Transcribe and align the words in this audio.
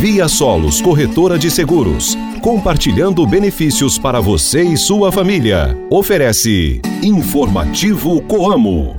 Via 0.00 0.28
Solos 0.28 0.80
Corretora 0.80 1.38
de 1.38 1.50
Seguros, 1.50 2.16
compartilhando 2.40 3.26
benefícios 3.26 3.98
para 3.98 4.18
você 4.18 4.62
e 4.62 4.74
sua 4.74 5.12
família. 5.12 5.76
Oferece 5.90 6.80
Informativo 7.02 8.22
Coamo. 8.22 8.96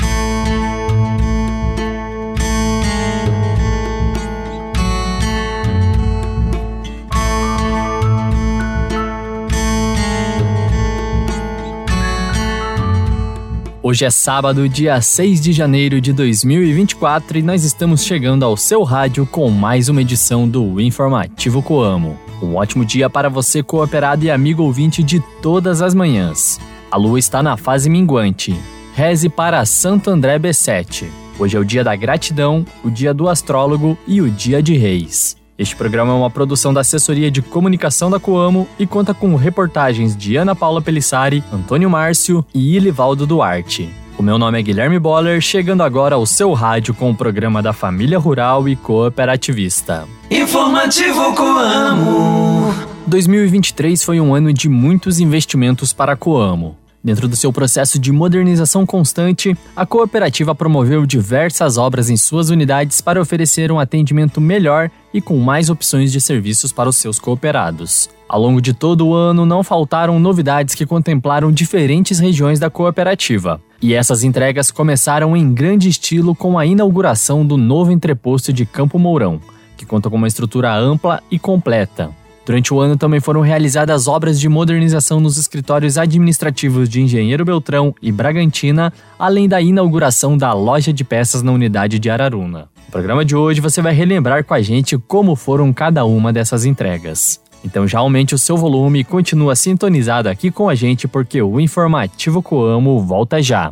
Hoje 13.84 14.06
é 14.06 14.12
sábado, 14.12 14.70
dia 14.70 15.02
6 15.02 15.42
de 15.42 15.52
janeiro 15.52 16.00
de 16.00 16.14
2024 16.14 17.40
e 17.40 17.42
nós 17.42 17.64
estamos 17.64 18.04
chegando 18.04 18.46
ao 18.46 18.56
seu 18.56 18.84
rádio 18.84 19.26
com 19.26 19.50
mais 19.50 19.90
uma 19.90 20.02
edição 20.02 20.48
do 20.48 20.80
Informativo 20.80 21.64
Coamo. 21.64 22.16
Um 22.44 22.54
ótimo 22.58 22.86
dia 22.86 23.10
para 23.10 23.28
você, 23.28 23.64
cooperado 23.64 24.24
e 24.24 24.30
amigo 24.30 24.62
ouvinte 24.62 25.02
de 25.02 25.20
todas 25.42 25.82
as 25.82 25.96
manhãs. 25.96 26.60
A 26.92 26.98
lua 26.98 27.18
está 27.18 27.42
na 27.42 27.58
fase 27.58 27.90
minguante. 27.90 28.56
Reze 28.94 29.30
para 29.30 29.66
Santo 29.66 30.12
André 30.12 30.38
B7. 30.38 31.08
Hoje 31.40 31.58
é 31.58 31.60
o 31.60 31.66
dia 31.66 31.84
da 31.84 31.96
gratidão, 31.96 32.64
o 32.84 32.92
dia 32.92 33.16
do 33.16 33.28
astrólogo 33.28 33.98
e 34.06 34.22
o 34.22 34.30
dia 34.30 34.62
de 34.62 34.78
reis. 34.78 35.41
Este 35.62 35.76
programa 35.76 36.12
é 36.12 36.16
uma 36.16 36.30
produção 36.32 36.74
da 36.74 36.82
Assessoria 36.82 37.30
de 37.30 37.40
Comunicação 37.40 38.10
da 38.10 38.20
Coamo 38.20 38.68
e 38.80 38.88
conta 38.88 39.14
com 39.14 39.36
reportagens 39.36 40.18
de 40.18 40.36
Ana 40.36 40.56
Paula 40.56 40.82
Pelissari, 40.82 41.44
Antônio 41.54 41.88
Márcio 41.88 42.44
e 42.52 42.76
Ilivaldo 42.76 43.28
Duarte. 43.28 43.88
O 44.18 44.24
meu 44.24 44.40
nome 44.40 44.58
é 44.58 44.62
Guilherme 44.64 44.98
Boller, 44.98 45.40
chegando 45.40 45.84
agora 45.84 46.16
ao 46.16 46.26
seu 46.26 46.52
rádio 46.54 46.96
com 46.96 47.12
o 47.12 47.16
programa 47.16 47.62
da 47.62 47.74
Família 47.74 48.18
Rural 48.18 48.68
e 48.68 48.76
Cooperativista. 48.76 50.08
Informativo 50.32 51.36
Coamo. 51.36 52.74
2023 53.06 54.04
foi 54.04 54.20
um 54.20 54.34
ano 54.34 54.52
de 54.52 54.68
muitos 54.68 55.20
investimentos 55.20 55.94
para 55.94 56.14
a 56.14 56.18
Coamo. 56.18 56.76
Dentro 57.04 57.28
do 57.28 57.36
seu 57.36 57.52
processo 57.52 57.98
de 57.98 58.12
modernização 58.12 58.86
constante, 58.86 59.58
a 59.76 59.88
cooperativa 59.88 60.54
promoveu 60.54 61.04
diversas 61.04 61.76
obras 61.76 62.12
em 62.12 62.18
suas 62.18 62.52
unidades 62.52 63.02
para 63.02 63.20
oferecer 63.20 63.72
um 63.72 63.80
atendimento 63.80 64.40
melhor 64.40 64.92
e 65.12 65.20
com 65.20 65.38
mais 65.38 65.70
opções 65.70 66.12
de 66.12 66.22
serviços 66.22 66.72
para 66.72 66.88
os 66.88 66.96
seus 66.96 67.18
cooperados. 67.18 68.08
Ao 68.30 68.40
longo 68.40 68.62
de 68.62 68.72
todo 68.72 69.08
o 69.08 69.16
ano, 69.16 69.48
não 69.48 69.64
faltaram 69.64 70.20
novidades 70.20 70.76
que 70.76 70.86
contemplaram 70.86 71.52
diferentes 71.52 72.20
regiões 72.20 72.60
da 72.60 72.70
cooperativa. 72.70 73.60
E 73.82 73.96
essas 73.96 74.24
entregas 74.24 74.70
começaram 74.70 75.36
em 75.36 75.52
grande 75.52 75.90
estilo 75.90 76.36
com 76.36 76.58
a 76.58 76.68
inauguração 76.68 77.44
do 77.44 77.58
novo 77.58 77.92
entreposto 77.92 78.54
de 78.54 78.64
Campo 78.64 79.00
Mourão, 79.00 79.42
que 79.76 79.88
conta 79.88 80.08
com 80.08 80.18
uma 80.18 80.28
estrutura 80.28 80.72
ampla 80.78 81.22
e 81.32 81.40
completa. 81.40 82.12
Durante 82.52 82.74
o 82.74 82.82
ano 82.82 82.98
também 82.98 83.22
foram 83.22 83.40
realizadas 83.40 84.10
obras 84.10 84.38
de 84.38 84.50
modernização 84.50 85.22
nos 85.22 85.38
escritórios 85.38 85.98
administrativos 85.98 86.90
de 86.90 87.02
Engenheiro 87.02 87.46
Beltrão 87.46 87.96
e 88.02 88.12
Bragantina, 88.12 88.92
além 89.18 89.48
da 89.48 89.62
inauguração 89.62 90.38
da 90.38 90.52
loja 90.52 90.92
de 90.92 91.02
peças 91.06 91.42
na 91.42 91.54
unidade 91.54 91.98
de 91.98 92.10
Araruna. 92.10 92.68
No 92.88 92.92
programa 92.92 93.24
de 93.24 93.38
hoje 93.38 93.62
você 93.62 93.82
vai 93.82 93.94
relembrar 93.94 94.44
com 94.44 94.54
a 94.54 94.62
gente 94.62 94.98
como 94.98 95.34
foram 95.34 95.72
cada 95.72 96.04
uma 96.04 96.34
dessas 96.34 96.66
entregas. 96.66 97.40
Então 97.64 97.88
já 97.88 98.00
aumente 98.00 98.36
o 98.36 98.38
seu 98.38 98.58
volume 98.58 99.00
e 99.00 99.04
continua 99.06 99.56
sintonizado 99.56 100.28
aqui 100.28 100.52
com 100.52 100.68
a 100.68 100.76
gente 100.76 101.08
porque 101.08 101.42
o 101.42 101.58
Informativo 101.58 102.42
Coamo 102.42 103.00
volta 103.00 103.42
já. 103.42 103.72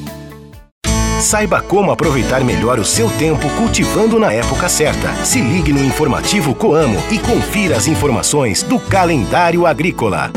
Saiba 1.21 1.61
como 1.61 1.91
aproveitar 1.91 2.43
melhor 2.43 2.79
o 2.79 2.83
seu 2.83 3.07
tempo 3.11 3.47
cultivando 3.51 4.17
na 4.17 4.33
época 4.33 4.67
certa. 4.67 5.13
Se 5.23 5.39
ligue 5.39 5.71
no 5.71 5.83
informativo 5.83 6.55
Coamo 6.55 6.97
e 7.11 7.19
confira 7.19 7.77
as 7.77 7.87
informações 7.87 8.63
do 8.63 8.79
calendário 8.79 9.67
agrícola. 9.67 10.31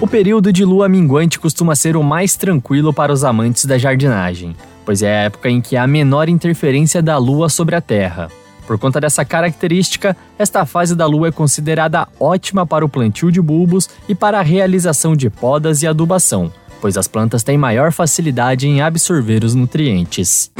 O 0.00 0.06
período 0.06 0.50
de 0.50 0.64
lua 0.64 0.88
minguante 0.88 1.38
costuma 1.38 1.76
ser 1.76 1.94
o 1.94 2.02
mais 2.02 2.36
tranquilo 2.36 2.90
para 2.90 3.12
os 3.12 3.22
amantes 3.22 3.66
da 3.66 3.76
jardinagem, 3.76 4.56
pois 4.82 5.02
é 5.02 5.10
a 5.10 5.22
época 5.24 5.50
em 5.50 5.60
que 5.60 5.76
há 5.76 5.86
menor 5.86 6.30
interferência 6.30 7.02
da 7.02 7.18
lua 7.18 7.50
sobre 7.50 7.76
a 7.76 7.82
terra. 7.82 8.28
Por 8.66 8.78
conta 8.78 9.00
dessa 9.00 9.24
característica, 9.24 10.16
esta 10.38 10.64
fase 10.64 10.94
da 10.94 11.04
lua 11.04 11.28
é 11.28 11.32
considerada 11.32 12.08
ótima 12.18 12.66
para 12.66 12.84
o 12.84 12.88
plantio 12.88 13.30
de 13.30 13.40
bulbos 13.40 13.90
e 14.08 14.14
para 14.14 14.38
a 14.38 14.42
realização 14.42 15.14
de 15.14 15.28
podas 15.28 15.82
e 15.82 15.86
adubação, 15.86 16.50
pois 16.82 16.96
as 16.96 17.06
plantas 17.06 17.44
têm 17.44 17.56
maior 17.56 17.92
facilidade 17.92 18.66
em 18.66 18.82
absorver 18.82 19.44
os 19.44 19.54
nutrientes. 19.54 20.50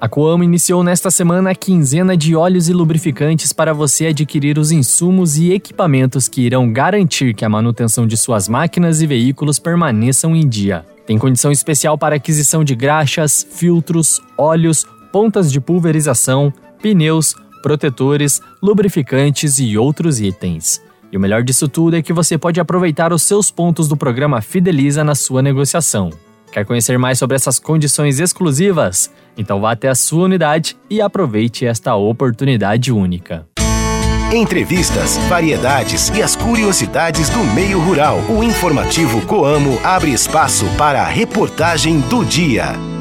A 0.00 0.08
Coamo 0.08 0.42
iniciou 0.42 0.82
nesta 0.82 1.10
semana 1.10 1.50
a 1.50 1.54
quinzena 1.54 2.16
de 2.16 2.34
óleos 2.34 2.66
e 2.68 2.72
lubrificantes 2.72 3.52
para 3.52 3.74
você 3.74 4.06
adquirir 4.06 4.58
os 4.58 4.72
insumos 4.72 5.36
e 5.36 5.52
equipamentos 5.52 6.28
que 6.28 6.40
irão 6.40 6.72
garantir 6.72 7.34
que 7.34 7.44
a 7.44 7.48
manutenção 7.48 8.06
de 8.06 8.16
suas 8.16 8.48
máquinas 8.48 9.02
e 9.02 9.06
veículos 9.06 9.58
permaneçam 9.58 10.34
em 10.34 10.48
dia. 10.48 10.86
Tem 11.06 11.18
condição 11.18 11.52
especial 11.52 11.98
para 11.98 12.16
aquisição 12.16 12.64
de 12.64 12.74
graxas, 12.74 13.46
filtros, 13.50 14.18
óleos, 14.38 14.86
pontas 15.12 15.52
de 15.52 15.60
pulverização, 15.60 16.50
pneus, 16.80 17.34
protetores, 17.62 18.40
lubrificantes 18.62 19.58
e 19.58 19.76
outros 19.76 20.20
itens. 20.20 20.80
E 21.10 21.16
o 21.16 21.20
melhor 21.20 21.42
disso 21.42 21.68
tudo 21.68 21.96
é 21.96 22.02
que 22.02 22.12
você 22.12 22.36
pode 22.36 22.60
aproveitar 22.60 23.12
os 23.12 23.22
seus 23.22 23.50
pontos 23.50 23.88
do 23.88 23.96
programa 23.96 24.40
Fideliza 24.40 25.02
na 25.02 25.14
sua 25.14 25.42
negociação. 25.42 26.10
Quer 26.52 26.64
conhecer 26.64 26.98
mais 26.98 27.18
sobre 27.18 27.36
essas 27.36 27.58
condições 27.58 28.18
exclusivas? 28.18 29.10
Então 29.36 29.60
vá 29.60 29.72
até 29.72 29.88
a 29.88 29.94
sua 29.94 30.24
unidade 30.24 30.76
e 30.90 31.00
aproveite 31.00 31.66
esta 31.66 31.94
oportunidade 31.94 32.92
única. 32.92 33.46
Entrevistas, 34.32 35.16
variedades 35.28 36.10
e 36.10 36.22
as 36.22 36.36
curiosidades 36.36 37.30
do 37.30 37.38
meio 37.54 37.80
rural. 37.80 38.18
O 38.28 38.44
informativo 38.44 39.24
Coamo 39.26 39.78
abre 39.82 40.12
espaço 40.12 40.66
para 40.76 41.00
a 41.00 41.06
reportagem 41.06 42.00
do 42.00 42.22
dia. 42.24 42.97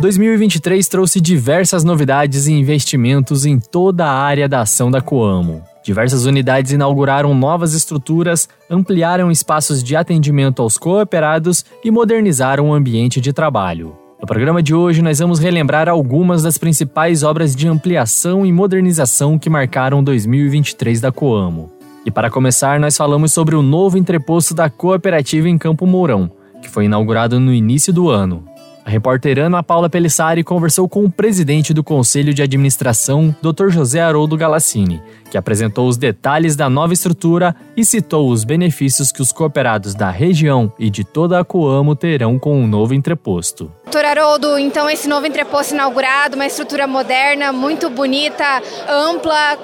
2023 0.00 0.86
trouxe 0.88 1.20
diversas 1.20 1.82
novidades 1.82 2.46
e 2.46 2.52
investimentos 2.52 3.46
em 3.46 3.58
toda 3.58 4.04
a 4.04 4.12
área 4.12 4.46
da 4.46 4.60
ação 4.60 4.90
da 4.90 5.00
Coamo. 5.00 5.62
Diversas 5.82 6.26
unidades 6.26 6.72
inauguraram 6.72 7.34
novas 7.34 7.72
estruturas, 7.72 8.46
ampliaram 8.68 9.30
espaços 9.30 9.82
de 9.82 9.96
atendimento 9.96 10.60
aos 10.60 10.76
cooperados 10.76 11.64
e 11.82 11.90
modernizaram 11.90 12.68
o 12.68 12.74
ambiente 12.74 13.22
de 13.22 13.32
trabalho. 13.32 13.96
No 14.20 14.26
programa 14.26 14.62
de 14.62 14.74
hoje, 14.74 15.00
nós 15.00 15.18
vamos 15.18 15.38
relembrar 15.38 15.88
algumas 15.88 16.42
das 16.42 16.58
principais 16.58 17.22
obras 17.22 17.56
de 17.56 17.66
ampliação 17.66 18.44
e 18.44 18.52
modernização 18.52 19.38
que 19.38 19.48
marcaram 19.48 20.04
2023 20.04 21.00
da 21.00 21.10
Coamo. 21.10 21.72
E 22.04 22.10
para 22.10 22.30
começar, 22.30 22.78
nós 22.78 22.96
falamos 22.96 23.32
sobre 23.32 23.56
o 23.56 23.62
novo 23.62 23.96
entreposto 23.96 24.54
da 24.54 24.68
cooperativa 24.68 25.48
em 25.48 25.56
Campo 25.56 25.86
Mourão, 25.86 26.30
que 26.60 26.68
foi 26.68 26.84
inaugurado 26.84 27.40
no 27.40 27.52
início 27.52 27.92
do 27.92 28.10
ano. 28.10 28.45
A 28.86 28.90
repórter 28.90 29.36
Ana 29.40 29.64
Paula 29.64 29.90
Pelissari 29.90 30.44
conversou 30.44 30.88
com 30.88 31.04
o 31.04 31.10
presidente 31.10 31.74
do 31.74 31.82
Conselho 31.82 32.32
de 32.32 32.40
Administração, 32.40 33.34
Dr. 33.42 33.68
José 33.68 34.00
Haroldo 34.00 34.36
Galassini, 34.36 35.02
que 35.28 35.36
apresentou 35.36 35.88
os 35.88 35.96
detalhes 35.96 36.54
da 36.54 36.70
nova 36.70 36.92
estrutura 36.92 37.56
e 37.76 37.84
citou 37.84 38.30
os 38.30 38.44
benefícios 38.44 39.10
que 39.10 39.20
os 39.20 39.32
cooperados 39.32 39.92
da 39.92 40.08
região 40.08 40.72
e 40.78 40.88
de 40.88 41.02
toda 41.02 41.40
a 41.40 41.44
Coamo 41.44 41.96
terão 41.96 42.38
com 42.38 42.62
o 42.62 42.66
novo 42.68 42.94
entreposto. 42.94 43.72
Doutor 43.86 44.04
Haroldo, 44.04 44.56
então 44.56 44.88
esse 44.88 45.08
novo 45.08 45.26
entreposto 45.26 45.74
inaugurado, 45.74 46.36
uma 46.36 46.46
estrutura 46.46 46.86
moderna, 46.86 47.52
muito 47.52 47.90
bonita, 47.90 48.62
ampla. 48.88 49.58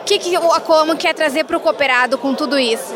O 0.00 0.04
que, 0.04 0.18
que 0.18 0.34
a 0.34 0.60
Coamo 0.60 0.96
quer 0.96 1.14
trazer 1.14 1.44
para 1.44 1.58
o 1.58 1.60
cooperado 1.60 2.18
com 2.18 2.34
tudo 2.34 2.58
isso? 2.58 2.92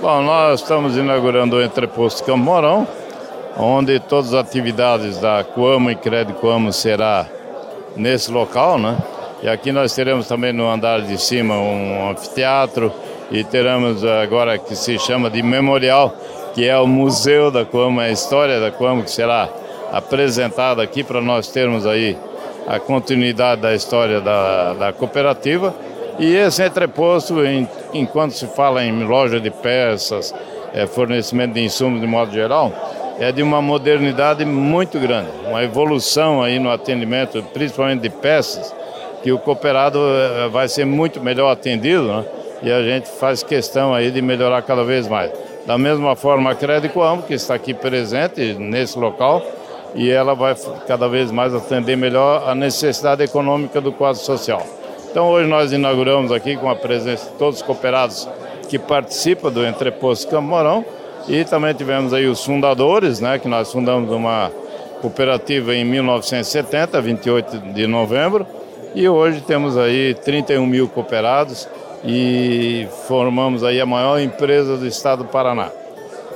Bom, 0.00 0.22
nós 0.22 0.60
estamos 0.60 0.96
inaugurando 0.96 1.56
o 1.56 1.62
entreposto 1.64 2.22
Camorão, 2.22 2.86
onde 3.56 3.98
todas 4.00 4.34
as 4.34 4.46
atividades 4.46 5.18
da 5.18 5.44
Coamo 5.44 5.90
e 5.90 5.96
Crédito 5.96 6.38
Coamo 6.40 6.72
será 6.72 7.26
nesse 7.96 8.30
local, 8.30 8.78
né? 8.78 8.96
E 9.42 9.48
aqui 9.48 9.72
nós 9.72 9.94
teremos 9.94 10.28
também 10.28 10.52
no 10.52 10.68
andar 10.68 11.00
de 11.02 11.20
cima 11.20 11.54
um 11.54 12.10
anfiteatro 12.10 12.92
e 13.30 13.42
teremos 13.42 14.04
agora 14.04 14.58
que 14.58 14.76
se 14.76 14.98
chama 14.98 15.30
de 15.30 15.42
memorial, 15.42 16.14
que 16.54 16.68
é 16.68 16.78
o 16.78 16.86
museu 16.86 17.50
da 17.50 17.64
Coamo, 17.64 18.00
a 18.00 18.10
história 18.10 18.60
da 18.60 18.70
Coamo 18.70 19.02
que 19.02 19.10
será 19.10 19.48
apresentada 19.92 20.82
aqui 20.82 21.02
para 21.02 21.20
nós 21.20 21.48
termos 21.48 21.86
aí 21.86 22.16
a 22.66 22.78
continuidade 22.78 23.62
da 23.62 23.74
história 23.74 24.20
da, 24.20 24.74
da 24.74 24.92
cooperativa. 24.92 25.74
E 26.18 26.34
esse 26.34 26.62
entreposto, 26.62 27.44
em, 27.44 27.66
enquanto 27.94 28.32
se 28.32 28.46
fala 28.48 28.84
em 28.84 29.04
loja 29.04 29.40
de 29.40 29.50
peças, 29.50 30.34
é, 30.72 30.86
fornecimento 30.86 31.54
de 31.54 31.64
insumos 31.64 32.00
de 32.00 32.06
modo 32.06 32.30
geral, 32.32 32.72
é 33.20 33.30
de 33.30 33.42
uma 33.42 33.60
modernidade 33.60 34.46
muito 34.46 34.98
grande, 34.98 35.28
uma 35.46 35.62
evolução 35.62 36.42
aí 36.42 36.58
no 36.58 36.70
atendimento, 36.70 37.42
principalmente 37.52 38.00
de 38.00 38.08
peças, 38.08 38.74
que 39.22 39.30
o 39.30 39.38
cooperado 39.38 39.98
é, 39.98 40.48
vai 40.48 40.66
ser 40.66 40.86
muito 40.86 41.20
melhor 41.20 41.50
atendido, 41.50 42.04
né? 42.04 42.24
E 42.62 42.72
a 42.72 42.82
gente 42.82 43.08
faz 43.10 43.42
questão 43.42 43.92
aí 43.92 44.10
de 44.10 44.22
melhorar 44.22 44.62
cada 44.62 44.82
vez 44.84 45.06
mais. 45.06 45.30
Da 45.66 45.76
mesma 45.76 46.16
forma, 46.16 46.50
a 46.50 46.54
Crédito 46.54 47.02
Amo, 47.02 47.22
que 47.22 47.34
está 47.34 47.54
aqui 47.54 47.74
presente 47.74 48.54
nesse 48.54 48.98
local, 48.98 49.42
e 49.94 50.10
ela 50.10 50.34
vai 50.34 50.54
cada 50.86 51.06
vez 51.06 51.30
mais 51.30 51.54
atender 51.54 51.96
melhor 51.96 52.48
a 52.48 52.54
necessidade 52.54 53.22
econômica 53.22 53.82
do 53.82 53.92
quadro 53.92 54.20
social. 54.22 54.62
Então 55.10 55.28
hoje 55.28 55.46
nós 55.46 55.72
inauguramos 55.72 56.32
aqui 56.32 56.56
com 56.56 56.70
a 56.70 56.76
presença 56.76 57.30
de 57.30 57.36
todos 57.36 57.56
os 57.56 57.62
cooperados 57.62 58.26
que 58.68 58.78
participam 58.78 59.50
do 59.50 59.66
Entreposto 59.66 60.30
Camorão 60.30 60.84
e 61.28 61.44
também 61.44 61.74
tivemos 61.74 62.12
aí 62.12 62.26
os 62.26 62.44
fundadores, 62.44 63.20
né, 63.20 63.38
que 63.38 63.48
nós 63.48 63.70
fundamos 63.72 64.10
uma 64.10 64.50
cooperativa 65.00 65.74
em 65.74 65.84
1970, 65.84 67.00
28 67.00 67.58
de 67.72 67.86
novembro, 67.86 68.46
e 68.94 69.08
hoje 69.08 69.40
temos 69.40 69.78
aí 69.78 70.14
31 70.14 70.66
mil 70.66 70.88
cooperados 70.88 71.68
e 72.04 72.86
formamos 73.06 73.62
aí 73.62 73.80
a 73.80 73.86
maior 73.86 74.18
empresa 74.20 74.76
do 74.76 74.86
estado 74.86 75.24
do 75.24 75.28
Paraná. 75.28 75.70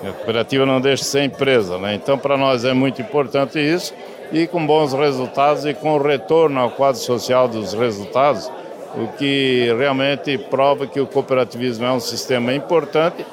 A 0.03 0.13
cooperativa 0.13 0.67
não 0.67 0.81
deixa 0.81 1.03
de 1.03 1.09
ser 1.09 1.25
empresa, 1.25 1.79
né? 1.79 1.95
Então, 1.95 2.19
para 2.19 2.37
nós 2.37 2.65
é 2.65 2.75
muito 2.75 3.01
importante 3.01 3.59
isso 3.59 3.95
e 4.31 4.47
com 4.47 4.65
bons 4.67 4.93
resultados 4.93 5.65
e 5.65 5.75
com 5.75 5.95
o 5.95 6.03
retorno 6.03 6.61
ao 6.61 6.71
quadro 6.71 7.01
social 7.01 7.49
dos 7.49 7.73
resultados, 7.73 8.51
o 8.97 9.09
que 9.17 9.75
realmente 9.79 10.37
prova 10.39 10.87
que 10.87 11.01
o 11.01 11.07
cooperativismo 11.07 11.87
é 11.87 11.93
um 11.93 12.01
sistema 12.01 12.55
importante, 12.55 13.25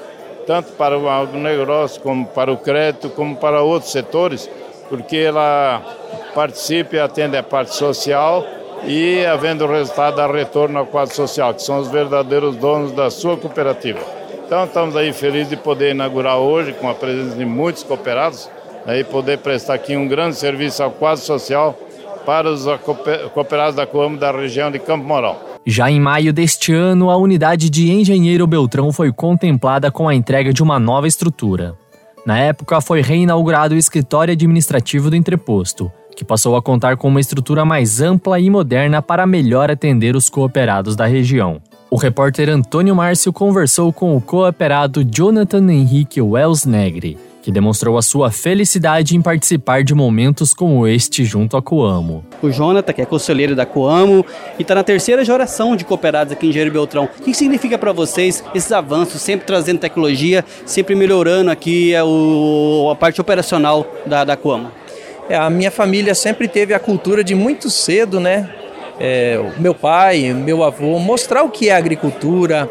tanto 0.46 0.74
para 0.74 0.98
o 0.98 1.10
agronegócio, 1.10 2.02
como 2.02 2.26
para 2.26 2.52
o 2.52 2.58
crédito, 2.58 3.10
como 3.10 3.36
para 3.36 3.62
outros 3.62 3.92
setores, 3.92 4.50
porque 4.90 5.18
ela 5.18 5.82
participa 6.34 6.96
e 6.96 7.00
atende 7.00 7.38
a 7.38 7.44
parte 7.44 7.76
social 7.76 8.46
e, 8.84 9.26
havendo 9.26 9.68
resultado, 9.68 10.16
dá 10.18 10.28
retorno 10.28 10.80
ao 10.80 10.86
quadro 10.86 11.14
social, 11.16 11.54
que 11.54 11.62
são 11.62 11.80
os 11.80 11.90
verdadeiros 11.90 12.56
donos 12.56 12.92
da 12.92 13.10
sua 13.10 13.38
cooperativa. 13.38 14.00
Então 14.46 14.66
estamos 14.66 14.98
aí 14.98 15.14
felizes 15.14 15.50
de 15.50 15.58
poder 15.58 15.92
inaugurar 15.92 16.38
hoje, 16.38 16.74
com 16.74 16.90
a 16.90 16.94
presença 16.94 17.36
de 17.36 17.46
muitos 17.46 17.84
cooperados, 17.84 18.50
aí 18.86 19.04
poder 19.04 19.38
prestar 19.38 19.76
aqui 19.76 19.96
um 19.96 20.08
grande 20.08 20.36
serviço 20.36 20.84
ao 20.84 20.92
quadro 20.92 21.24
social 21.24 21.78
para 22.26 22.50
os 22.50 22.66
cooperados 23.34 23.76
da 23.76 23.86
Coamo 23.86 24.18
da 24.18 24.32
região 24.32 24.70
de 24.70 24.80
Campo 24.80 25.06
Mourão. 25.06 25.51
Já 25.66 25.92
em 25.92 26.00
maio 26.00 26.34
deste 26.34 26.74
ano, 26.74 27.12
a 27.12 27.18
unidade 27.18 27.70
de 27.70 27.92
Engenheiro 27.92 28.48
Beltrão 28.48 28.92
foi 28.92 29.14
contemplada 29.14 29.92
com 29.92 30.10
a 30.10 30.16
entrega 30.16 30.52
de 30.52 30.64
uma 30.64 30.80
nova 30.80 31.08
estrutura. 31.08 31.76
Na 32.26 32.38
época, 32.38 32.82
foi 32.82 33.02
reinaugurado 33.02 33.76
o 33.76 33.78
escritório 33.78 34.32
administrativo 34.32 35.10
do 35.10 35.16
entreposto, 35.16 35.92
que 36.16 36.26
passou 36.26 36.56
a 36.56 36.62
contar 36.62 36.98
com 36.98 37.08
uma 37.08 37.22
estrutura 37.22 37.64
mais 37.64 38.02
ampla 38.02 38.40
e 38.40 38.50
moderna 38.50 39.02
para 39.02 39.28
melhor 39.28 39.70
atender 39.70 40.16
os 40.16 40.30
cooperados 40.30 40.96
da 40.96 41.06
região. 41.06 41.62
O 41.92 41.96
repórter 41.96 42.50
Antônio 42.50 42.96
Márcio 42.96 43.32
conversou 43.32 43.94
com 43.94 44.16
o 44.16 44.22
cooperado 44.22 45.04
Jonathan 45.04 45.72
Henrique 45.72 46.22
Wells 46.22 46.68
Negri, 46.68 47.18
que 47.42 47.52
demonstrou 47.52 47.98
a 47.98 48.02
sua 48.02 48.32
felicidade 48.32 49.16
em 49.16 49.22
participar 49.22 49.84
de 49.84 49.94
momentos 49.96 50.54
como 50.54 50.88
este 50.88 51.26
junto 51.26 51.58
à 51.58 51.62
Coamo. 51.62 52.24
O 52.42 52.50
Jonathan, 52.50 52.94
que 52.94 53.02
é 53.02 53.06
conselheiro 53.06 53.56
da 53.56 53.66
Coamo 53.66 54.26
e 54.60 54.62
está 54.62 54.76
na 54.76 54.84
terceira 54.84 55.26
geração 55.26 55.76
de 55.76 55.84
cooperados 55.84 56.34
aqui 56.34 56.46
em 56.46 56.50
Engenheiro 56.50 56.72
Beltrão. 56.72 57.06
O 57.20 57.24
que 57.24 57.34
significa 57.34 57.78
para 57.78 57.92
vocês 57.92 58.44
esses 58.54 58.72
avanços, 58.72 59.22
sempre 59.22 59.46
trazendo 59.46 59.80
tecnologia, 59.80 60.46
sempre 60.66 60.96
melhorando 60.96 61.50
aqui 61.50 61.96
a, 61.96 62.06
o, 62.06 62.90
a 62.92 62.96
parte 62.96 63.20
operacional 63.20 63.86
da, 64.06 64.24
da 64.24 64.38
Coamo? 64.38 64.72
É, 65.30 65.36
a 65.36 65.50
minha 65.50 65.72
família 65.72 66.14
sempre 66.14 66.48
teve 66.48 66.74
a 66.74 66.80
cultura 66.80 67.24
de 67.24 67.34
muito 67.34 67.70
cedo, 67.70 68.20
né? 68.20 68.50
é, 69.04 69.44
meu 69.58 69.74
pai, 69.74 70.32
meu 70.32 70.64
avô, 70.64 71.00
mostrar 71.00 71.42
o 71.42 71.50
que 71.50 71.70
é 71.70 71.76
agricultura, 71.76 72.70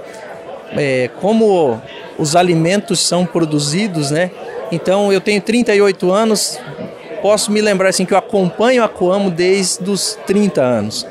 é, 0.76 1.10
como 1.20 1.82
os 2.16 2.36
alimentos 2.36 3.00
são 3.00 3.26
produzidos, 3.26 4.12
né? 4.12 4.30
Então 4.72 5.12
eu 5.12 5.20
tenho 5.20 5.40
38 5.40 6.12
anos, 6.12 6.58
posso 7.20 7.50
me 7.50 7.60
lembrar 7.60 7.88
assim 7.88 8.04
que 8.04 8.14
eu 8.14 8.18
acompanho 8.18 8.84
a 8.84 8.88
Coamo 8.88 9.28
desde 9.30 9.90
os 9.90 10.16
30 10.26 10.60
anos. 10.60 11.06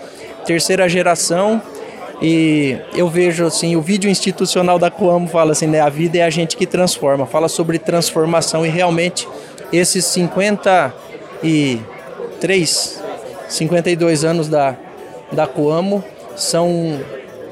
Terceira 0.46 0.88
geração. 0.88 1.62
E 2.22 2.78
eu 2.94 3.08
vejo 3.08 3.46
assim, 3.46 3.78
o 3.78 3.82
vídeo 3.82 4.10
institucional 4.10 4.78
da 4.78 4.92
Coamo 4.92 5.26
fala 5.28 5.54
assim, 5.54 5.68
né, 5.68 5.80
a 5.80 5.88
vida 5.88 6.18
é 6.18 6.24
a 6.24 6.30
gente 6.30 6.58
que 6.58 6.66
transforma, 6.66 7.26
fala 7.26 7.48
sobre 7.48 7.80
transformação 7.80 8.66
e 8.66 8.70
realmente 8.70 9.26
esses 9.72 10.04
53 10.04 13.02
52 13.48 14.26
anos 14.26 14.50
da 14.50 14.76
da 15.32 15.48
Coamo 15.48 16.04
são 16.36 17.00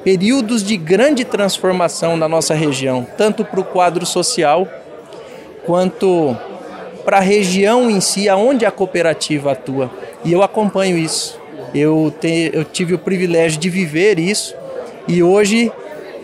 períodos 0.03 0.63
de 0.63 0.77
grande 0.77 1.25
transformação 1.25 2.17
na 2.17 2.27
nossa 2.27 2.53
região, 2.53 3.05
tanto 3.17 3.43
para 3.43 3.59
o 3.59 3.63
quadro 3.63 4.05
social 4.05 4.67
quanto 5.67 6.35
para 7.05 7.17
a 7.17 7.21
região 7.21 7.91
em 7.91 8.01
si, 8.01 8.27
aonde 8.27 8.65
a 8.65 8.71
cooperativa 8.71 9.51
atua. 9.51 9.91
E 10.25 10.33
eu 10.33 10.41
acompanho 10.41 10.97
isso. 10.97 11.39
Eu, 11.75 12.11
te, 12.19 12.49
eu 12.53 12.63
tive 12.63 12.95
o 12.95 12.97
privilégio 12.97 13.59
de 13.59 13.69
viver 13.69 14.17
isso 14.17 14.55
e 15.07 15.21
hoje 15.21 15.71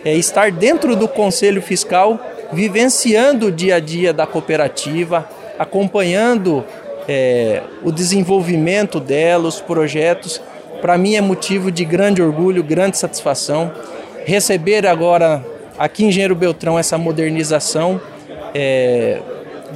é 0.04 0.14
estar 0.16 0.50
dentro 0.50 0.96
do 0.96 1.06
Conselho 1.06 1.62
Fiscal, 1.62 2.18
vivenciando 2.52 3.46
o 3.46 3.52
dia 3.52 3.76
a 3.76 3.80
dia 3.80 4.12
da 4.12 4.26
cooperativa, 4.26 5.28
acompanhando 5.58 6.64
é, 7.06 7.62
o 7.82 7.92
desenvolvimento 7.92 8.98
dela, 8.98 9.46
os 9.46 9.60
projetos 9.60 10.40
para 10.84 10.98
mim 10.98 11.14
é 11.14 11.20
motivo 11.22 11.70
de 11.70 11.82
grande 11.82 12.20
orgulho, 12.20 12.62
grande 12.62 12.98
satisfação. 12.98 13.72
Receber 14.26 14.86
agora 14.86 15.42
aqui 15.78 16.04
em 16.04 16.08
Engenheiro 16.08 16.34
Beltrão 16.34 16.78
essa 16.78 16.98
modernização 16.98 17.98
é, 18.54 19.18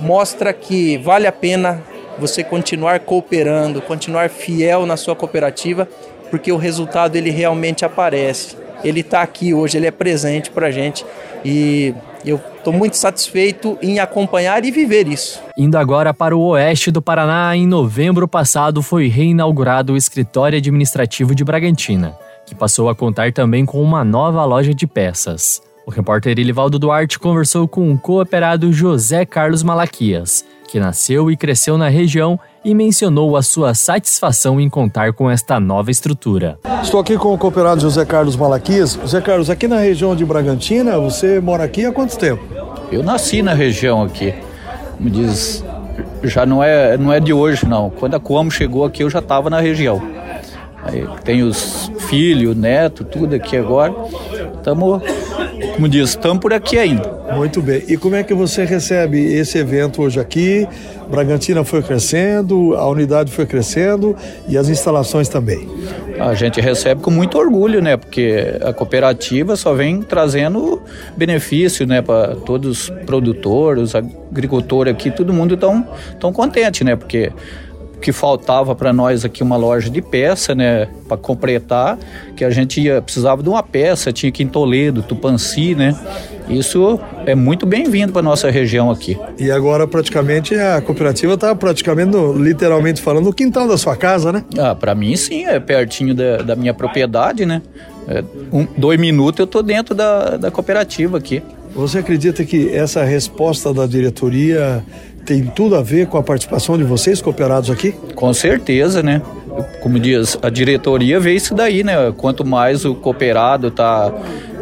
mostra 0.00 0.52
que 0.52 0.96
vale 0.98 1.26
a 1.26 1.32
pena 1.32 1.82
você 2.18 2.42
continuar 2.42 3.00
cooperando, 3.00 3.80
continuar 3.80 4.28
fiel 4.28 4.84
na 4.86 4.96
sua 4.96 5.14
cooperativa, 5.14 5.88
porque 6.30 6.50
o 6.50 6.56
resultado 6.56 7.16
ele 7.16 7.30
realmente 7.30 7.84
aparece. 7.84 8.56
Ele 8.84 9.00
está 9.00 9.22
aqui 9.22 9.52
hoje, 9.52 9.76
ele 9.76 9.86
é 9.86 9.90
presente 9.90 10.50
para 10.50 10.68
a 10.68 10.70
gente 10.70 11.04
e 11.44 11.94
eu 12.24 12.40
estou 12.56 12.72
muito 12.72 12.96
satisfeito 12.96 13.78
em 13.80 13.98
acompanhar 13.98 14.64
e 14.64 14.70
viver 14.70 15.08
isso. 15.08 15.40
Indo 15.56 15.76
agora 15.76 16.12
para 16.12 16.36
o 16.36 16.40
oeste 16.48 16.90
do 16.90 17.02
Paraná, 17.02 17.56
em 17.56 17.66
novembro 17.66 18.28
passado 18.28 18.82
foi 18.82 19.08
reinaugurado 19.08 19.92
o 19.92 19.96
escritório 19.96 20.58
administrativo 20.58 21.34
de 21.34 21.44
Bragantina, 21.44 22.16
que 22.46 22.54
passou 22.54 22.88
a 22.88 22.94
contar 22.94 23.32
também 23.32 23.64
com 23.64 23.82
uma 23.82 24.04
nova 24.04 24.44
loja 24.44 24.74
de 24.74 24.86
peças. 24.86 25.62
O 25.88 25.90
repórter 25.90 26.38
Ilivaldo 26.38 26.78
Duarte 26.78 27.18
conversou 27.18 27.66
com 27.66 27.90
o 27.90 27.98
cooperado 27.98 28.70
José 28.70 29.24
Carlos 29.24 29.62
Malaquias, 29.62 30.44
que 30.70 30.78
nasceu 30.78 31.30
e 31.30 31.36
cresceu 31.36 31.78
na 31.78 31.88
região 31.88 32.38
e 32.62 32.74
mencionou 32.74 33.38
a 33.38 33.42
sua 33.42 33.72
satisfação 33.72 34.60
em 34.60 34.68
contar 34.68 35.14
com 35.14 35.30
esta 35.30 35.58
nova 35.58 35.90
estrutura. 35.90 36.58
Estou 36.82 37.00
aqui 37.00 37.16
com 37.16 37.32
o 37.32 37.38
cooperado 37.38 37.80
José 37.80 38.04
Carlos 38.04 38.36
Malaquias. 38.36 38.98
José 39.00 39.18
Carlos, 39.22 39.48
aqui 39.48 39.66
na 39.66 39.78
região 39.78 40.14
de 40.14 40.26
Bragantina, 40.26 40.98
você 41.00 41.40
mora 41.40 41.64
aqui 41.64 41.86
há 41.86 41.90
quanto 41.90 42.18
tempo? 42.18 42.44
Eu 42.92 43.02
nasci 43.02 43.40
na 43.40 43.54
região 43.54 44.02
aqui. 44.02 44.34
Como 44.98 45.08
diz, 45.08 45.64
já 46.22 46.44
não 46.44 46.62
é, 46.62 46.98
não 46.98 47.10
é 47.10 47.18
de 47.18 47.32
hoje 47.32 47.66
não. 47.66 47.88
Quando 47.88 48.14
a 48.14 48.20
Coamo 48.20 48.50
chegou 48.50 48.84
aqui, 48.84 49.04
eu 49.04 49.08
já 49.08 49.20
estava 49.20 49.48
na 49.48 49.58
região. 49.58 50.02
Aí 50.84 51.06
tem 51.24 51.42
os 51.42 51.90
filhos, 52.08 52.54
neto, 52.54 53.04
tudo 53.04 53.34
aqui 53.34 53.56
agora. 53.56 53.94
Estamos, 54.54 55.02
como 55.78 55.88
diz, 55.88 56.10
estamos 56.10 56.40
por 56.40 56.52
aqui 56.52 56.76
ainda. 56.76 57.08
Muito 57.36 57.62
bem. 57.62 57.84
E 57.86 57.96
como 57.96 58.16
é 58.16 58.24
que 58.24 58.34
você 58.34 58.64
recebe 58.64 59.32
esse 59.32 59.58
evento 59.58 60.02
hoje 60.02 60.18
aqui? 60.18 60.66
Bragantina 61.08 61.62
foi 61.62 61.82
crescendo, 61.84 62.74
a 62.74 62.84
unidade 62.88 63.30
foi 63.30 63.46
crescendo 63.46 64.16
e 64.48 64.58
as 64.58 64.68
instalações 64.68 65.28
também. 65.28 65.68
a 66.18 66.34
gente 66.34 66.60
recebe 66.60 67.00
com 67.00 67.12
muito 67.12 67.38
orgulho, 67.38 67.80
né? 67.80 67.96
Porque 67.96 68.58
a 68.60 68.72
cooperativa 68.72 69.54
só 69.54 69.72
vem 69.72 70.02
trazendo 70.02 70.82
benefício, 71.16 71.86
né, 71.86 72.02
para 72.02 72.34
todos 72.34 72.90
os 72.90 72.90
produtores, 73.06 73.94
agricultores 73.94 74.92
aqui, 74.92 75.12
todo 75.12 75.32
mundo 75.32 75.56
tão, 75.56 75.86
tão 76.18 76.32
contente, 76.32 76.82
né? 76.82 76.96
Porque 76.96 77.30
que 78.00 78.12
faltava 78.12 78.74
para 78.74 78.92
nós 78.92 79.24
aqui 79.24 79.42
uma 79.42 79.56
loja 79.56 79.90
de 79.90 80.00
peça, 80.00 80.54
né, 80.54 80.88
para 81.06 81.16
completar, 81.16 81.98
que 82.36 82.44
a 82.44 82.50
gente 82.50 82.80
ia, 82.80 83.02
precisava 83.02 83.42
de 83.42 83.48
uma 83.48 83.62
peça, 83.62 84.12
tinha 84.12 84.30
que 84.30 84.42
ir 84.42 84.46
em 84.46 84.48
Toledo, 84.48 85.02
Tupanci, 85.02 85.74
né? 85.74 85.96
Isso 86.48 86.98
é 87.26 87.34
muito 87.34 87.66
bem-vindo 87.66 88.12
para 88.12 88.22
nossa 88.22 88.50
região 88.50 88.90
aqui. 88.90 89.18
E 89.38 89.50
agora 89.50 89.86
praticamente 89.86 90.54
a 90.54 90.80
cooperativa 90.80 91.34
está 91.34 91.54
praticamente, 91.54 92.16
literalmente 92.36 93.02
falando, 93.02 93.26
no 93.26 93.34
quintal 93.34 93.68
da 93.68 93.76
sua 93.76 93.96
casa, 93.96 94.32
né? 94.32 94.44
Ah, 94.58 94.74
para 94.74 94.94
mim 94.94 95.14
sim, 95.14 95.44
é 95.44 95.60
pertinho 95.60 96.14
da, 96.14 96.38
da 96.38 96.56
minha 96.56 96.72
propriedade, 96.72 97.44
né? 97.44 97.60
É, 98.06 98.24
um, 98.50 98.66
dois 98.76 98.98
minutos 98.98 99.40
eu 99.40 99.46
tô 99.46 99.62
dentro 99.62 99.94
da, 99.94 100.38
da 100.38 100.50
cooperativa 100.50 101.18
aqui. 101.18 101.42
Você 101.74 101.98
acredita 101.98 102.44
que 102.44 102.70
essa 102.70 103.04
resposta 103.04 103.72
da 103.74 103.86
diretoria 103.86 104.82
tem 105.28 105.44
tudo 105.44 105.76
a 105.76 105.82
ver 105.82 106.06
com 106.06 106.16
a 106.16 106.22
participação 106.22 106.78
de 106.78 106.84
vocês 106.84 107.20
cooperados 107.20 107.70
aqui? 107.70 107.92
Com 108.14 108.32
certeza, 108.32 109.02
né? 109.02 109.20
Como 109.82 110.00
diz, 110.00 110.38
a 110.40 110.48
diretoria 110.48 111.20
vê 111.20 111.34
isso 111.34 111.54
daí, 111.54 111.84
né? 111.84 112.10
Quanto 112.16 112.46
mais 112.46 112.86
o 112.86 112.94
cooperado 112.94 113.68
está 113.68 114.10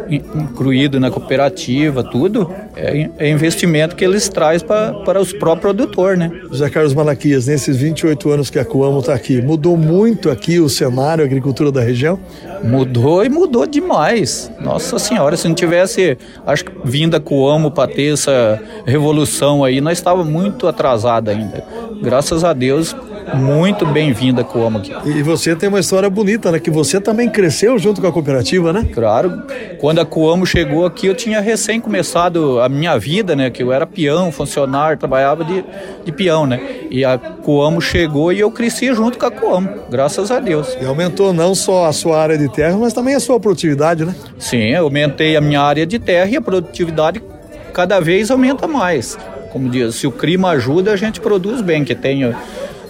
incluído 0.09 0.99
na 0.99 1.11
cooperativa, 1.11 2.03
tudo, 2.03 2.51
é, 2.75 3.09
é 3.17 3.29
investimento 3.29 3.95
que 3.95 4.03
eles 4.03 4.29
trazem 4.29 4.67
para 4.67 5.19
os 5.19 5.33
próprios 5.33 5.57
produtores, 5.57 6.19
né? 6.19 6.31
José 6.49 6.69
Carlos 6.69 6.93
Malaquias, 6.93 7.47
nesses 7.47 7.77
28 7.77 8.29
anos 8.29 8.49
que 8.49 8.59
a 8.59 8.65
Coamo 8.65 8.99
está 8.99 9.13
aqui, 9.13 9.41
mudou 9.41 9.75
muito 9.75 10.29
aqui 10.29 10.59
o 10.59 10.69
cenário, 10.69 11.23
a 11.23 11.27
agricultura 11.27 11.71
da 11.71 11.81
região? 11.81 12.19
Mudou 12.63 13.23
e 13.23 13.29
mudou 13.29 13.65
demais. 13.67 14.51
Nossa 14.59 14.97
Senhora, 14.99 15.35
se 15.35 15.47
não 15.47 15.55
tivesse, 15.55 16.17
acho 16.45 16.65
que 16.65 16.71
vindo 16.83 17.15
a 17.15 17.19
Coamo 17.19 17.71
para 17.71 17.91
ter 17.91 18.13
essa 18.13 18.61
revolução 18.85 19.63
aí, 19.63 19.81
nós 19.81 19.97
estávamos 19.97 20.31
muito 20.31 20.67
atrasados 20.67 21.33
ainda. 21.33 21.63
Graças 22.01 22.43
a 22.43 22.53
Deus, 22.53 22.95
muito 23.35 23.85
bem-vinda 23.85 24.43
Coamo 24.43 24.79
aqui. 24.79 24.93
E 25.05 25.21
você 25.21 25.55
tem 25.55 25.69
uma 25.69 25.79
história 25.79 26.09
bonita, 26.09 26.51
né? 26.51 26.59
Que 26.59 26.69
você 26.69 26.99
também 26.99 27.29
cresceu 27.29 27.77
junto 27.77 28.01
com 28.01 28.07
a 28.07 28.11
cooperativa, 28.11 28.71
né? 28.71 28.87
Claro. 28.93 29.43
Quando 29.79 29.99
a 29.99 30.05
Coamo 30.05 30.45
chegou 30.45 30.85
aqui, 30.85 31.07
eu 31.07 31.15
tinha 31.15 31.39
recém 31.39 31.79
começado 31.79 32.59
a 32.59 32.69
minha 32.69 32.97
vida, 32.97 33.35
né? 33.35 33.49
Que 33.49 33.63
eu 33.63 33.71
era 33.71 33.85
peão, 33.85 34.31
funcionário, 34.31 34.97
trabalhava 34.97 35.43
de, 35.43 35.63
de 36.05 36.11
peão, 36.11 36.45
né? 36.45 36.59
E 36.89 37.03
a 37.03 37.17
Coamo 37.17 37.81
chegou 37.81 38.31
e 38.31 38.39
eu 38.39 38.51
cresci 38.51 38.93
junto 38.93 39.17
com 39.17 39.25
a 39.25 39.31
Coamo, 39.31 39.69
graças 39.89 40.31
a 40.31 40.39
Deus. 40.39 40.77
E 40.79 40.85
aumentou 40.85 41.33
não 41.33 41.53
só 41.53 41.85
a 41.85 41.93
sua 41.93 42.19
área 42.19 42.37
de 42.37 42.49
terra, 42.49 42.77
mas 42.77 42.93
também 42.93 43.15
a 43.15 43.19
sua 43.19 43.39
produtividade, 43.39 44.05
né? 44.05 44.15
Sim, 44.37 44.71
eu 44.71 44.83
aumentei 44.83 45.35
a 45.35 45.41
minha 45.41 45.61
área 45.61 45.85
de 45.85 45.99
terra 45.99 46.29
e 46.29 46.37
a 46.37 46.41
produtividade 46.41 47.21
cada 47.73 47.99
vez 47.99 48.31
aumenta 48.31 48.67
mais. 48.67 49.17
Como 49.51 49.69
diz, 49.69 49.95
se 49.95 50.07
o 50.07 50.11
clima 50.11 50.49
ajuda, 50.49 50.91
a 50.91 50.95
gente 50.95 51.21
produz 51.21 51.61
bem, 51.61 51.83
que 51.83 51.95
tem 51.95 52.23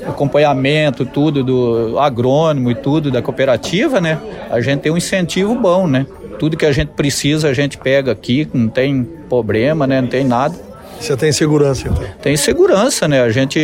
acompanhamento, 0.09 1.05
tudo 1.05 1.43
do 1.43 1.99
agrônomo 1.99 2.71
e 2.71 2.75
tudo 2.75 3.11
da 3.11 3.21
cooperativa, 3.21 3.99
né? 4.01 4.19
A 4.49 4.61
gente 4.61 4.81
tem 4.81 4.91
um 4.91 4.97
incentivo 4.97 5.55
bom, 5.55 5.87
né? 5.87 6.05
Tudo 6.39 6.55
que 6.55 6.65
a 6.65 6.71
gente 6.71 6.89
precisa 6.89 7.49
a 7.49 7.53
gente 7.53 7.77
pega 7.77 8.11
aqui, 8.11 8.47
não 8.53 8.69
tem 8.69 9.03
problema, 9.29 9.87
né? 9.87 10.01
Não 10.01 10.07
tem 10.07 10.23
nada. 10.23 10.55
Você 10.99 11.15
tem 11.15 11.31
segurança, 11.31 11.87
então? 11.87 12.03
Tem 12.21 12.35
segurança, 12.35 13.07
né? 13.07 13.21
A 13.21 13.29
gente, 13.29 13.59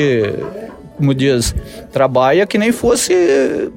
como 0.97 1.13
diz, 1.13 1.55
trabalha 1.91 2.45
que 2.45 2.57
nem 2.57 2.71
fosse 2.71 3.71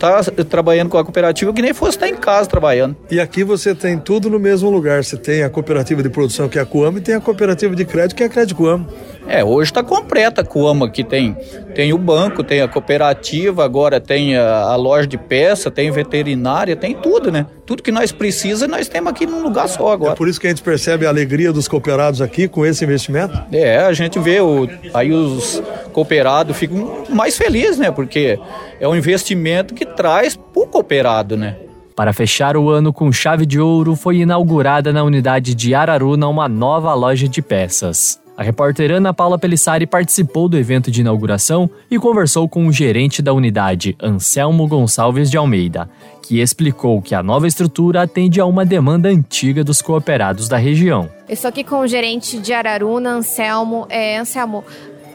tá 0.00 0.22
trabalhando 0.48 0.88
com 0.88 0.96
a 0.96 1.04
cooperativa 1.04 1.52
que 1.52 1.60
nem 1.60 1.74
fosse 1.74 1.96
estar 1.96 2.08
em 2.08 2.16
casa 2.16 2.48
trabalhando. 2.48 2.96
E 3.10 3.20
aqui 3.20 3.44
você 3.44 3.74
tem 3.74 3.98
tudo 3.98 4.30
no 4.30 4.38
mesmo 4.38 4.70
lugar. 4.70 5.04
Você 5.04 5.16
tem 5.16 5.42
a 5.42 5.50
cooperativa 5.50 6.02
de 6.02 6.08
produção 6.08 6.48
que 6.48 6.58
é 6.58 6.62
a 6.62 6.66
Coamo 6.66 6.98
e 6.98 7.00
tem 7.02 7.14
a 7.14 7.20
cooperativa 7.20 7.76
de 7.76 7.84
crédito 7.84 8.16
que 8.16 8.22
é 8.22 8.26
a 8.26 8.28
Crédito 8.28 8.56
Coamo. 8.56 8.86
É, 9.28 9.44
hoje 9.44 9.70
está 9.70 9.82
completa 9.82 10.40
a 10.40 10.44
Coamo 10.44 10.84
aqui. 10.84 11.04
Tem, 11.04 11.36
tem 11.74 11.92
o 11.92 11.98
banco, 11.98 12.42
tem 12.42 12.62
a 12.62 12.66
cooperativa, 12.66 13.62
agora 13.62 14.00
tem 14.00 14.36
a, 14.36 14.62
a, 14.62 14.76
loja 14.76 15.06
de 15.06 15.18
peça, 15.18 15.70
tem 15.70 15.90
veterinária, 15.90 16.74
tem 16.74 16.94
tudo, 16.94 17.30
né? 17.30 17.46
Tudo 17.66 17.82
que 17.82 17.92
nós 17.92 18.10
precisamos, 18.10 18.76
nós 18.76 18.88
temos 18.88 19.12
aqui 19.12 19.26
num 19.26 19.42
lugar 19.42 19.68
só 19.68 19.92
agora. 19.92 20.14
É 20.14 20.16
por 20.16 20.28
isso 20.28 20.40
que 20.40 20.46
a 20.46 20.50
gente 20.50 20.62
percebe 20.62 21.06
a 21.06 21.10
alegria 21.10 21.52
dos 21.52 21.68
cooperados 21.68 22.20
aqui 22.20 22.48
com 22.48 22.66
esse 22.66 22.82
investimento? 22.82 23.38
É, 23.52 23.78
a 23.78 23.92
gente 23.92 24.18
vê, 24.18 24.40
o, 24.40 24.68
aí 24.92 25.12
os 25.12 25.62
cooperados 25.92 26.56
ficam 26.56 27.04
mais 27.10 27.36
felizes, 27.36 27.78
né? 27.78 27.90
Porque 27.90 28.38
é 28.80 28.88
um 28.88 28.96
investimento 28.96 29.74
que 29.74 29.84
traz 29.96 30.36
para 30.36 30.62
o 30.62 30.66
cooperado, 30.66 31.36
né? 31.36 31.56
Para 31.94 32.12
fechar 32.12 32.56
o 32.56 32.70
ano 32.70 32.92
com 32.92 33.12
chave 33.12 33.44
de 33.44 33.60
ouro, 33.60 33.94
foi 33.94 34.18
inaugurada 34.18 34.92
na 34.92 35.02
unidade 35.02 35.54
de 35.54 35.74
Araruna 35.74 36.28
uma 36.28 36.48
nova 36.48 36.94
loja 36.94 37.28
de 37.28 37.42
peças. 37.42 38.18
A 38.40 38.42
repórter 38.42 38.90
Ana 38.90 39.12
Paula 39.12 39.38
Pelissari 39.38 39.86
participou 39.86 40.48
do 40.48 40.56
evento 40.56 40.90
de 40.90 41.02
inauguração 41.02 41.68
e 41.90 41.98
conversou 41.98 42.48
com 42.48 42.66
o 42.66 42.72
gerente 42.72 43.20
da 43.20 43.34
unidade, 43.34 43.94
Anselmo 44.02 44.66
Gonçalves 44.66 45.30
de 45.30 45.36
Almeida, 45.36 45.90
que 46.22 46.40
explicou 46.40 47.02
que 47.02 47.14
a 47.14 47.22
nova 47.22 47.46
estrutura 47.46 48.00
atende 48.00 48.40
a 48.40 48.46
uma 48.46 48.64
demanda 48.64 49.10
antiga 49.10 49.62
dos 49.62 49.82
cooperados 49.82 50.48
da 50.48 50.56
região. 50.56 51.10
estou 51.28 51.50
aqui 51.50 51.62
com 51.62 51.80
o 51.80 51.86
gerente 51.86 52.38
de 52.38 52.54
Araruna, 52.54 53.10
Anselmo. 53.10 53.86
É, 53.90 54.16
Anselmo, 54.16 54.64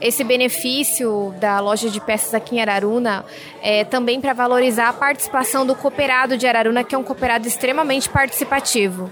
esse 0.06 0.24
benefício 0.24 1.34
da 1.40 1.60
loja 1.60 1.90
de 1.90 2.00
peças 2.00 2.34
aqui 2.36 2.58
em 2.58 2.62
Araruna 2.62 3.26
é 3.62 3.84
também 3.84 4.22
para 4.22 4.34
valorizar 4.34 4.90
a 4.90 4.94
participação 4.94 5.66
do 5.66 5.74
cooperado 5.74 6.38
de 6.38 6.46
Araruna, 6.46 6.84
que 6.84 6.94
é 6.94 6.98
um 6.98 7.04
cooperado 7.04 7.48
extremamente 7.48 8.08
participativo. 8.08 9.10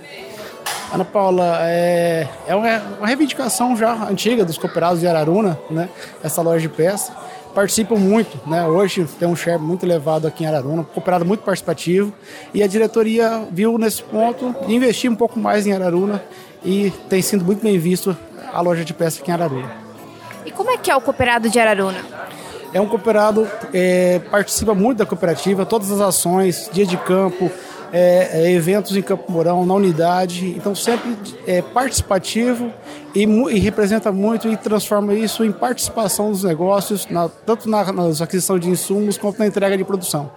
Ana 0.94 1.04
Paula, 1.04 1.58
é, 1.62 2.28
é 2.46 2.56
uma 2.56 3.08
reivindicação 3.08 3.76
já 3.76 3.92
antiga 4.08 4.46
dos 4.46 4.60
cooperados 4.60 5.00
de 5.00 5.08
Araruna, 5.08 5.60
né? 5.68 5.90
Essa 6.24 6.44
loja 6.44 6.62
de 6.62 6.70
peças. 6.70 7.12
Participam 7.56 7.96
muito, 7.96 8.40
né? 8.48 8.68
Hoje 8.68 9.06
tem 9.20 9.28
um 9.28 9.36
share 9.36 9.60
muito 9.60 9.84
elevado 9.86 10.28
aqui 10.28 10.44
em 10.44 10.48
Araruna, 10.48 10.84
cooperado 10.84 11.26
muito 11.26 11.42
participativo. 11.42 12.14
E 12.54 12.62
a 12.62 12.68
diretoria 12.68 13.48
viu 13.52 13.80
nesse 13.80 14.04
ponto 14.04 14.56
investir 14.68 15.10
um 15.10 15.16
pouco 15.16 15.40
mais 15.40 15.66
em 15.66 15.74
Araruna 15.74 16.24
e 16.64 16.92
tem 17.10 17.22
sido 17.22 17.44
muito 17.44 17.64
bem 17.64 17.80
visto 17.80 18.16
a 18.52 18.62
loja 18.62 18.86
de 18.86 18.94
peças 18.94 19.20
aqui 19.20 19.32
em 19.32 19.34
Araruna. 19.34 19.83
E 20.46 20.52
como 20.52 20.70
é 20.72 20.78
que 20.78 20.92
é 20.92 20.96
o 20.96 21.02
cooperado 21.02 21.50
de 21.50 21.60
Araruna? 21.60 22.00
É 22.74 22.82
um 22.82 22.88
cooperado, 22.88 23.48
é, 23.74 24.20
participa 24.32 24.74
muito 24.74 24.98
da 24.98 25.06
cooperativa, 25.06 25.66
todas 25.66 25.92
as 25.92 26.02
ações, 26.02 26.70
dia 26.74 26.86
de 26.86 26.98
campo, 26.98 27.52
é, 27.92 28.30
é, 28.34 28.52
eventos 28.52 28.98
em 28.98 29.02
Campo 29.04 29.32
Mourão, 29.32 29.64
na 29.64 29.76
unidade. 29.76 30.48
Então, 30.58 30.74
sempre 30.74 31.16
é 31.46 31.62
participativo 31.62 32.74
e, 33.14 33.24
e, 33.24 33.60
representa 33.60 34.12
muito 34.12 34.50
e 34.50 34.58
transforma 34.58 35.14
isso 35.14 35.46
em 35.46 35.52
participação 35.52 36.32
dos 36.32 36.44
negócios, 36.44 37.06
na, 37.08 37.30
tanto 37.30 37.70
na, 37.70 37.94
na 37.94 38.10
aquisição 38.24 38.58
de 38.58 38.68
insumos 38.68 39.16
quanto 39.16 39.38
na 39.38 39.46
entrega 39.46 39.78
de 39.78 39.84
produção. 39.84 40.32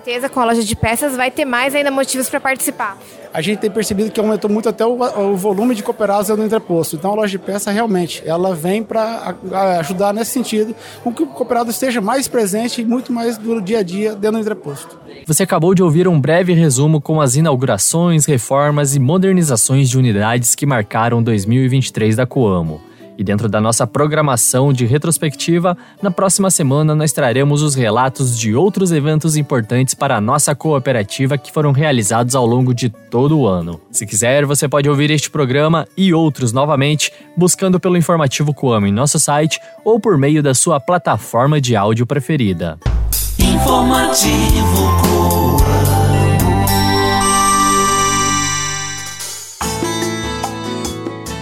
Com 0.00 0.04
certeza, 0.04 0.30
com 0.30 0.40
a 0.40 0.46
loja 0.46 0.62
de 0.62 0.74
peças, 0.74 1.14
vai 1.14 1.30
ter 1.30 1.44
mais 1.44 1.74
ainda 1.74 1.90
motivos 1.90 2.28
para 2.30 2.40
participar 2.40 2.96
a 3.32 3.40
gente 3.40 3.58
tem 3.58 3.70
percebido 3.70 4.10
que 4.10 4.18
aumentou 4.18 4.50
muito 4.50 4.68
até 4.68 4.84
o, 4.84 4.98
o 5.00 5.36
volume 5.36 5.74
de 5.74 5.82
cooperados 5.82 6.28
no 6.30 6.44
entreposto. 6.44 6.96
Então 6.96 7.12
a 7.12 7.14
loja 7.14 7.30
de 7.30 7.38
peça 7.38 7.70
realmente 7.70 8.22
ela 8.26 8.54
vem 8.54 8.82
para 8.82 9.36
ajudar 9.78 10.12
nesse 10.12 10.32
sentido, 10.32 10.74
com 11.02 11.12
que 11.12 11.22
o 11.22 11.26
cooperado 11.26 11.70
esteja 11.70 12.00
mais 12.00 12.26
presente 12.26 12.80
e 12.80 12.84
muito 12.84 13.12
mais 13.12 13.38
do 13.38 13.60
dia 13.60 13.78
a 13.78 13.82
dia 13.82 14.14
dentro 14.14 14.38
do 14.38 14.40
entreposto. 14.40 14.98
Você 15.26 15.42
acabou 15.42 15.74
de 15.74 15.82
ouvir 15.82 16.08
um 16.08 16.20
breve 16.20 16.52
resumo 16.52 17.00
com 17.00 17.20
as 17.20 17.36
inaugurações, 17.36 18.26
reformas 18.26 18.96
e 18.96 18.98
modernizações 18.98 19.88
de 19.88 19.96
unidades 19.96 20.54
que 20.54 20.66
marcaram 20.66 21.22
2023 21.22 22.16
da 22.16 22.26
Coamo. 22.26 22.89
E 23.20 23.22
dentro 23.22 23.50
da 23.50 23.60
nossa 23.60 23.86
programação 23.86 24.72
de 24.72 24.86
retrospectiva, 24.86 25.76
na 26.00 26.10
próxima 26.10 26.50
semana 26.50 26.94
nós 26.94 27.12
traremos 27.12 27.60
os 27.60 27.74
relatos 27.74 28.38
de 28.38 28.54
outros 28.54 28.92
eventos 28.92 29.36
importantes 29.36 29.92
para 29.92 30.16
a 30.16 30.20
nossa 30.22 30.54
cooperativa 30.54 31.36
que 31.36 31.52
foram 31.52 31.70
realizados 31.70 32.34
ao 32.34 32.46
longo 32.46 32.72
de 32.72 32.88
todo 32.88 33.38
o 33.38 33.46
ano. 33.46 33.78
Se 33.90 34.06
quiser, 34.06 34.46
você 34.46 34.66
pode 34.66 34.88
ouvir 34.88 35.10
este 35.10 35.28
programa 35.28 35.86
e 35.94 36.14
outros 36.14 36.50
novamente 36.50 37.12
buscando 37.36 37.78
pelo 37.78 37.98
informativo 37.98 38.54
Coamo 38.54 38.86
em 38.86 38.92
nosso 38.92 39.18
site 39.18 39.60
ou 39.84 40.00
por 40.00 40.16
meio 40.16 40.42
da 40.42 40.54
sua 40.54 40.80
plataforma 40.80 41.60
de 41.60 41.76
áudio 41.76 42.06
preferida. 42.06 42.78
Informativo 43.38 45.09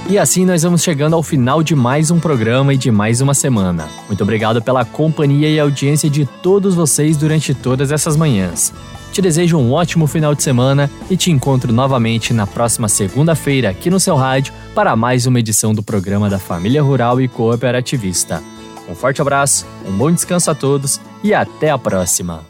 E 0.09 0.17
assim 0.17 0.47
nós 0.47 0.63
vamos 0.63 0.83
chegando 0.83 1.15
ao 1.15 1.23
final 1.23 1.63
de 1.63 1.75
mais 1.75 2.11
um 2.11 2.19
programa 2.19 2.73
e 2.73 2.79
de 2.79 2.91
mais 2.91 3.21
uma 3.21 3.35
semana. 3.35 3.87
Muito 4.07 4.23
obrigado 4.23 4.63
pela 4.63 4.83
companhia 4.83 5.51
e 5.51 5.61
audiência 5.61 6.09
de 6.09 6.25
todos 6.25 6.75
vocês 6.75 7.15
durante 7.15 7.53
todas 7.53 7.93
essas 7.93 8.17
manhãs. 8.17 8.73
Te 9.13 9.21
desejo 9.21 9.59
um 9.59 9.71
ótimo 9.71 10.07
final 10.07 10.35
de 10.35 10.43
semana 10.43 10.91
e 11.11 11.17
te 11.17 11.31
encontro 11.31 11.75
novamente 11.75 12.33
na 12.33 12.47
próxima 12.47 12.89
segunda-feira 12.89 13.69
aqui 13.69 13.91
no 13.91 14.01
seu 14.01 14.17
rádio 14.17 14.55
para 14.75 14.97
mais 14.97 15.27
uma 15.27 15.41
edição 15.41 15.75
do 15.75 15.83
programa 15.83 16.31
da 16.31 16.39
Família 16.39 16.83
Rural 16.83 17.21
e 17.21 17.29
Cooperativista. 17.29 18.43
Um 18.89 18.95
forte 18.95 19.21
abraço, 19.21 19.67
um 19.87 19.93
bom 19.93 20.11
descanso 20.11 20.51
a 20.51 20.55
todos 20.55 20.99
e 21.23 21.35
até 21.35 21.69
a 21.69 21.77
próxima. 21.77 22.47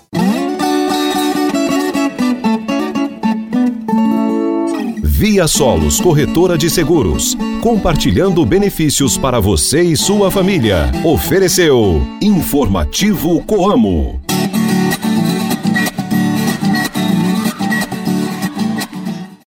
Via 5.18 5.48
Solos 5.48 6.00
Corretora 6.00 6.56
de 6.56 6.70
Seguros, 6.70 7.36
compartilhando 7.60 8.46
benefícios 8.46 9.18
para 9.18 9.40
você 9.40 9.82
e 9.82 9.96
sua 9.96 10.30
família. 10.30 10.92
Ofereceu 11.04 12.00
Informativo 12.22 13.42
Coamo. 13.42 14.27